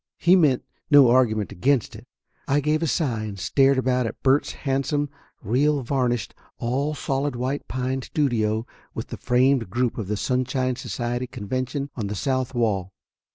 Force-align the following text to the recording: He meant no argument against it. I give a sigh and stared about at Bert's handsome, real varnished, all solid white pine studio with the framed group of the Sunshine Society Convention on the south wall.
He 0.17 0.35
meant 0.35 0.63
no 0.89 1.11
argument 1.11 1.51
against 1.51 1.95
it. 1.95 2.07
I 2.47 2.59
give 2.59 2.81
a 2.81 2.87
sigh 2.87 3.25
and 3.25 3.37
stared 3.39 3.77
about 3.77 4.07
at 4.07 4.19
Bert's 4.23 4.53
handsome, 4.53 5.09
real 5.43 5.83
varnished, 5.83 6.33
all 6.57 6.95
solid 6.95 7.35
white 7.35 7.67
pine 7.67 8.01
studio 8.01 8.65
with 8.95 9.09
the 9.09 9.17
framed 9.17 9.69
group 9.69 9.99
of 9.99 10.07
the 10.07 10.17
Sunshine 10.17 10.75
Society 10.75 11.27
Convention 11.27 11.91
on 11.95 12.07
the 12.07 12.15
south 12.15 12.55
wall. 12.55 12.91